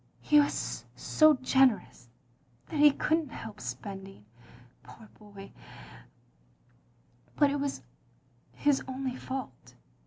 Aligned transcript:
He 0.23 0.39
was 0.39 0.83
so 0.95 1.35
generous 1.43 2.09
that 2.65 2.79
he 2.79 2.89
could 2.89 3.19
n't 3.19 3.31
help 3.31 3.61
spending, 3.61 4.25
poor 4.81 5.07
boy,— 5.19 5.51
^but 7.37 7.51
it 7.51 7.59
was 7.59 7.83
his 8.51 8.81
only 8.87 9.15
fault. 9.15 9.75